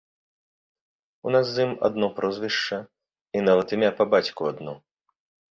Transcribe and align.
У 1.27 1.33
нас 1.35 1.45
з 1.57 1.65
ім 1.67 1.71
адно 1.89 2.09
прозвішча, 2.17 2.77
і 3.39 3.45
нават 3.47 3.67
імя 3.79 3.91
па 4.01 4.11
бацьку 4.15 4.41
адно. 4.55 4.73